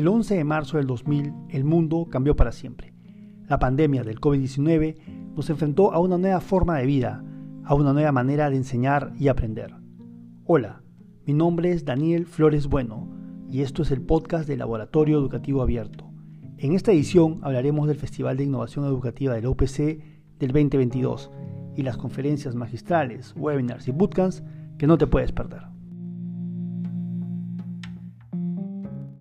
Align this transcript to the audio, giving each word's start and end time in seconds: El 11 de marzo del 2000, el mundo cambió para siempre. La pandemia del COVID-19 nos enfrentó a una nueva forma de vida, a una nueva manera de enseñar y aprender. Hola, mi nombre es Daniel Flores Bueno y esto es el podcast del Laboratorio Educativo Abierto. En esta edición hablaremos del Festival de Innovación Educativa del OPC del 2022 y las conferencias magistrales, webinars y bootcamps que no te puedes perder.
El 0.00 0.08
11 0.08 0.34
de 0.34 0.44
marzo 0.44 0.78
del 0.78 0.86
2000, 0.86 1.34
el 1.50 1.64
mundo 1.64 2.08
cambió 2.10 2.34
para 2.34 2.52
siempre. 2.52 2.94
La 3.46 3.58
pandemia 3.58 4.02
del 4.02 4.18
COVID-19 4.18 4.96
nos 5.36 5.50
enfrentó 5.50 5.92
a 5.92 5.98
una 5.98 6.16
nueva 6.16 6.40
forma 6.40 6.78
de 6.78 6.86
vida, 6.86 7.22
a 7.64 7.74
una 7.74 7.92
nueva 7.92 8.10
manera 8.10 8.48
de 8.48 8.56
enseñar 8.56 9.12
y 9.18 9.28
aprender. 9.28 9.74
Hola, 10.46 10.82
mi 11.26 11.34
nombre 11.34 11.72
es 11.72 11.84
Daniel 11.84 12.24
Flores 12.24 12.66
Bueno 12.66 13.10
y 13.50 13.60
esto 13.60 13.82
es 13.82 13.90
el 13.90 14.00
podcast 14.00 14.48
del 14.48 14.60
Laboratorio 14.60 15.18
Educativo 15.18 15.60
Abierto. 15.60 16.10
En 16.56 16.72
esta 16.72 16.92
edición 16.92 17.38
hablaremos 17.42 17.86
del 17.86 17.98
Festival 17.98 18.38
de 18.38 18.44
Innovación 18.44 18.86
Educativa 18.86 19.34
del 19.34 19.44
OPC 19.44 20.02
del 20.38 20.50
2022 20.50 21.30
y 21.76 21.82
las 21.82 21.98
conferencias 21.98 22.54
magistrales, 22.54 23.34
webinars 23.36 23.86
y 23.86 23.90
bootcamps 23.90 24.42
que 24.78 24.86
no 24.86 24.96
te 24.96 25.06
puedes 25.06 25.32
perder. 25.32 25.64